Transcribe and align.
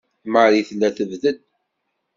Marie 0.33 0.67
tella 0.67 0.89
tebded. 0.97 1.37